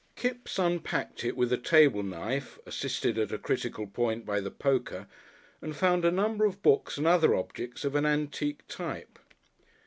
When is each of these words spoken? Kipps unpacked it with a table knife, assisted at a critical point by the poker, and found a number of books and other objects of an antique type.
Kipps 0.15 0.57
unpacked 0.57 1.23
it 1.23 1.37
with 1.37 1.53
a 1.53 1.59
table 1.59 2.01
knife, 2.01 2.57
assisted 2.65 3.19
at 3.19 3.31
a 3.31 3.37
critical 3.37 3.85
point 3.85 4.25
by 4.25 4.39
the 4.39 4.49
poker, 4.49 5.07
and 5.61 5.75
found 5.75 6.03
a 6.03 6.09
number 6.11 6.43
of 6.43 6.63
books 6.63 6.97
and 6.97 7.05
other 7.05 7.35
objects 7.35 7.85
of 7.85 7.93
an 7.93 8.07
antique 8.07 8.63
type. 8.67 9.19